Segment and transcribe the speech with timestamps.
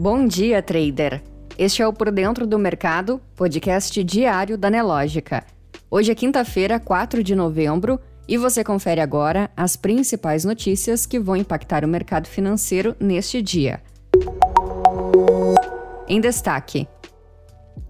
[0.00, 1.20] Bom dia, trader!
[1.58, 5.44] Este é o Por Dentro do Mercado, podcast diário da Nelógica.
[5.90, 7.98] Hoje é quinta-feira, 4 de novembro,
[8.28, 13.82] e você confere agora as principais notícias que vão impactar o mercado financeiro neste dia.
[16.06, 16.86] Em destaque: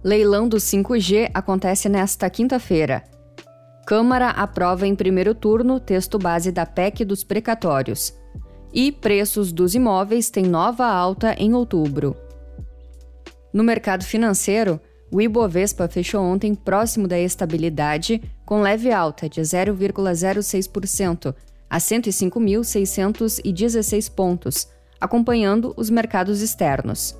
[0.03, 3.03] Leilão do 5G acontece nesta quinta-feira.
[3.85, 8.18] Câmara aprova em primeiro turno texto base da PEC dos precatórios.
[8.73, 12.15] E preços dos imóveis têm nova alta em outubro.
[13.51, 14.79] No mercado financeiro,
[15.11, 21.33] o Ibovespa fechou ontem próximo da estabilidade, com leve alta de 0,06%
[21.67, 24.67] a 105.616 pontos,
[25.01, 27.17] acompanhando os mercados externos.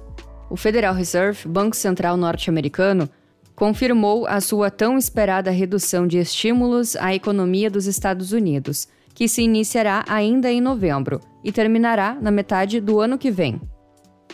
[0.52, 3.10] O Federal Reserve, Banco Central norte-americano,
[3.56, 9.42] confirmou a sua tão esperada redução de estímulos à economia dos Estados Unidos, que se
[9.42, 13.60] iniciará ainda em novembro e terminará na metade do ano que vem.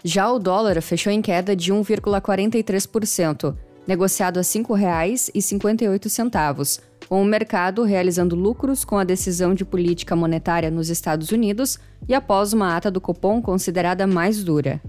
[0.03, 3.55] Já o dólar fechou em queda de 1,43%,
[3.87, 10.71] negociado a R$ 5,58, com o mercado realizando lucros com a decisão de política monetária
[10.71, 14.81] nos Estados Unidos e após uma ata do Copom considerada mais dura.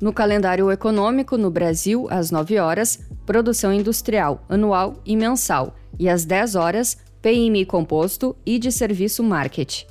[0.00, 6.24] No calendário econômico, no Brasil, às 9 horas, produção industrial, anual e mensal, e às
[6.24, 9.86] 10 horas, PMI composto e de serviço market.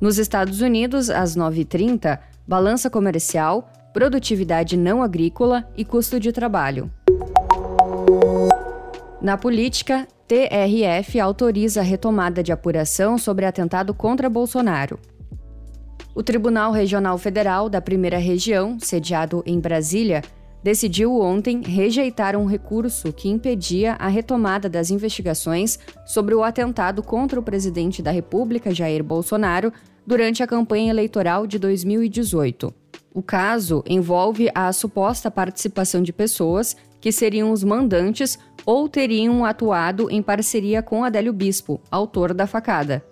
[0.00, 6.90] Nos Estados Unidos, às 9h30, balança comercial, produtividade não agrícola e custo de trabalho.
[9.20, 14.98] Na política, TRF autoriza a retomada de apuração sobre atentado contra Bolsonaro.
[16.14, 20.22] O Tribunal Regional Federal da Primeira Região, sediado em Brasília,
[20.62, 27.38] decidiu ontem rejeitar um recurso que impedia a retomada das investigações sobre o atentado contra
[27.40, 29.72] o presidente da República, Jair Bolsonaro,
[30.06, 32.72] durante a campanha eleitoral de 2018.
[33.12, 40.10] O caso envolve a suposta participação de pessoas que seriam os mandantes ou teriam atuado
[40.10, 43.04] em parceria com Adélio Bispo, autor da facada.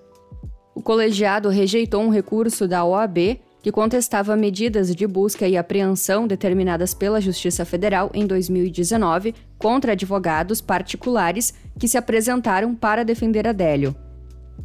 [0.75, 6.95] O colegiado rejeitou um recurso da OAB que contestava medidas de busca e apreensão determinadas
[6.95, 13.97] pela Justiça Federal em 2019 contra advogados particulares que se apresentaram para defender Adélio.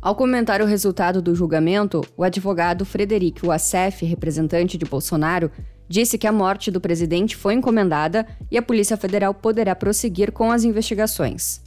[0.02, 5.50] Ao comentar o resultado do julgamento, o advogado Frederico Wassef, representante de Bolsonaro,
[5.88, 10.52] disse que a morte do presidente foi encomendada e a Polícia Federal poderá prosseguir com
[10.52, 11.62] as investigações.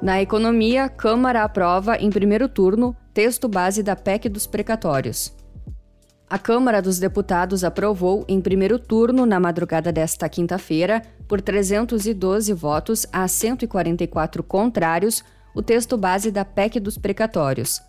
[0.00, 5.34] Na economia, Câmara aprova, em primeiro turno, texto base da PEC dos precatórios.
[6.28, 13.04] A Câmara dos Deputados aprovou, em primeiro turno, na madrugada desta quinta-feira, por 312 votos
[13.12, 15.24] a 144 contrários,
[15.54, 17.80] o texto base da PEC dos precatórios.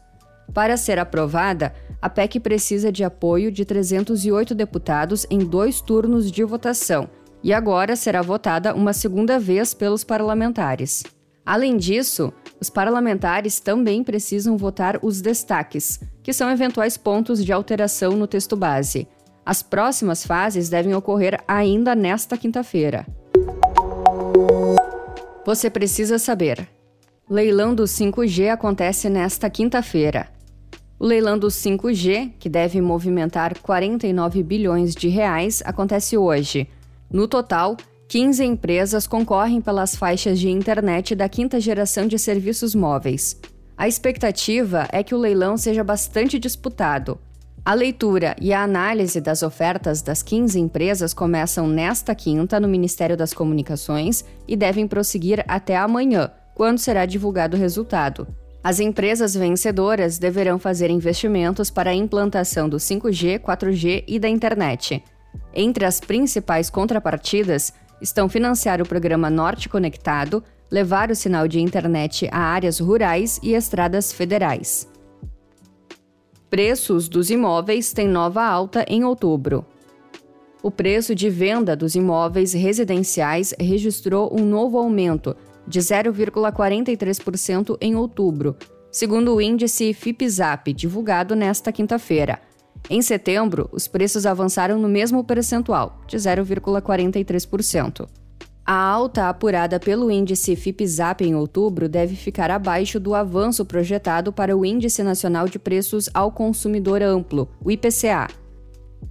[0.54, 6.44] Para ser aprovada, a PEC precisa de apoio de 308 deputados em dois turnos de
[6.44, 7.10] votação
[7.44, 11.04] e agora será votada uma segunda vez pelos parlamentares.
[11.46, 18.12] Além disso, os parlamentares também precisam votar os destaques, que são eventuais pontos de alteração
[18.12, 19.08] no texto base.
[19.44, 23.08] As próximas fases devem ocorrer ainda nesta quinta-feira.
[25.44, 26.70] Você precisa saber.
[27.32, 30.28] Leilão do 5G acontece nesta quinta-feira.
[31.00, 36.68] O leilão do 5G, que deve movimentar 49 bilhões de reais, acontece hoje.
[37.10, 37.78] No total,
[38.10, 43.40] 15 empresas concorrem pelas faixas de internet da quinta geração de serviços móveis.
[43.78, 47.18] A expectativa é que o leilão seja bastante disputado.
[47.64, 53.16] A leitura e a análise das ofertas das 15 empresas começam nesta quinta no Ministério
[53.16, 56.30] das Comunicações e devem prosseguir até amanhã,
[56.62, 58.28] quando será divulgado o resultado.
[58.64, 65.04] As empresas vencedoras deverão fazer investimentos para a implantação do 5G, 4G e da internet.
[65.56, 72.30] Entre as principais contrapartidas estão financiar o programa Norte Conectado, levar o sinal de internet
[72.32, 74.88] a áreas rurais e estradas federais.
[76.48, 79.66] Preços dos imóveis têm nova alta em outubro.
[80.62, 85.36] O preço de venda dos imóveis residenciais registrou um novo aumento
[85.68, 88.56] de 0,43% em outubro,
[88.92, 92.40] segundo o índice FIPZAP, divulgado nesta quinta-feira.
[92.90, 98.08] Em setembro, os preços avançaram no mesmo percentual, de 0,43%.
[98.66, 104.56] A alta apurada pelo índice FIPZAP em outubro deve ficar abaixo do avanço projetado para
[104.56, 108.28] o Índice Nacional de Preços ao Consumidor Amplo, o IPCA.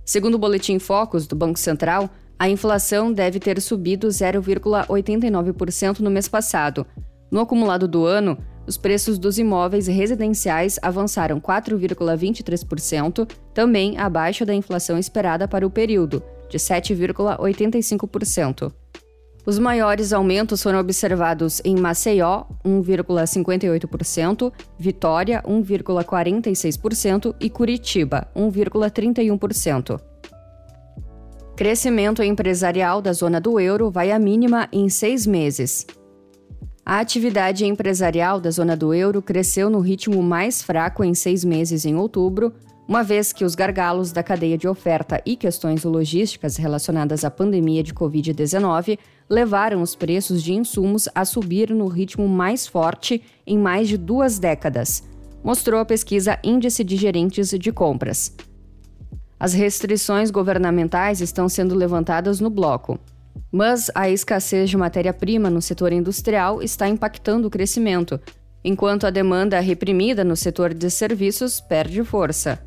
[0.04, 2.08] Segundo o Boletim Focus do Banco Central,
[2.40, 6.84] a inflação deve ter subido 0,89% no mês passado.
[7.30, 14.96] No acumulado do ano, os preços dos imóveis residenciais avançaram 4,23%, também abaixo da inflação
[14.96, 18.72] esperada para o período, de 7,85%.
[19.44, 30.00] Os maiores aumentos foram observados em Maceió, 1,58%, Vitória, 1,46% e Curitiba, 1,31%.
[31.60, 35.86] Crescimento empresarial da zona do euro vai à mínima em seis meses.
[36.86, 41.84] A atividade empresarial da zona do euro cresceu no ritmo mais fraco em seis meses
[41.84, 42.50] em outubro,
[42.88, 47.82] uma vez que os gargalos da cadeia de oferta e questões logísticas relacionadas à pandemia
[47.82, 48.98] de Covid-19
[49.28, 54.38] levaram os preços de insumos a subir no ritmo mais forte em mais de duas
[54.38, 55.02] décadas,
[55.44, 58.34] mostrou a pesquisa Índice de Gerentes de Compras.
[59.40, 63.00] As restrições governamentais estão sendo levantadas no bloco.
[63.50, 68.20] Mas a escassez de matéria-prima no setor industrial está impactando o crescimento,
[68.62, 72.60] enquanto a demanda reprimida no setor de serviços perde força.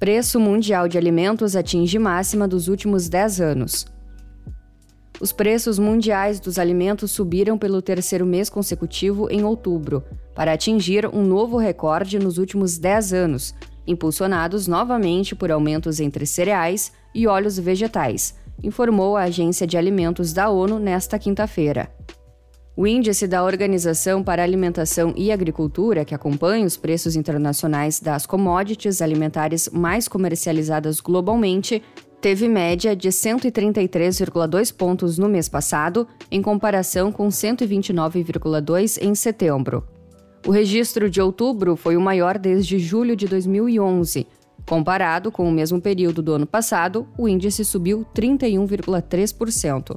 [0.00, 3.86] Preço mundial de alimentos atinge máxima dos últimos 10 anos.
[5.20, 10.02] Os preços mundiais dos alimentos subiram pelo terceiro mês consecutivo em outubro,
[10.34, 13.54] para atingir um novo recorde nos últimos 10 anos,
[13.88, 20.50] impulsionados novamente por aumentos entre cereais e óleos vegetais, informou a Agência de Alimentos da
[20.50, 21.90] ONU nesta quinta-feira.
[22.76, 29.02] O índice da Organização para Alimentação e Agricultura, que acompanha os preços internacionais das commodities
[29.02, 31.82] alimentares mais comercializadas globalmente,
[32.20, 39.97] teve média de 133,2 pontos no mês passado, em comparação com 129,2 em setembro.
[40.48, 44.26] O registro de outubro foi o maior desde julho de 2011.
[44.66, 49.94] Comparado com o mesmo período do ano passado, o índice subiu 31,3%.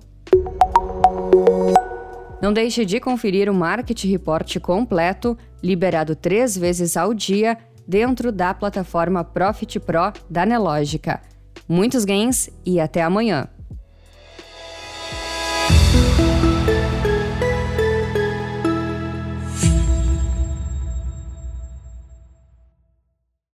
[2.41, 7.57] Não deixe de conferir o Market Report completo, liberado três vezes ao dia,
[7.87, 11.21] dentro da plataforma Profit Pro da Nelogica.
[11.65, 13.47] Muitos ganhos e até amanhã!